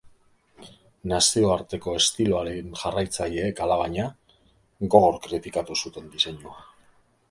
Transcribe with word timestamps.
Nazioarteko 1.11 1.93
estiloaren 1.99 2.73
jarraitzaileek, 2.85 3.63
alabaina, 3.69 4.09
gogor 4.97 5.23
kritikatu 5.29 5.83
zuten 5.85 6.15
diseinua. 6.17 6.63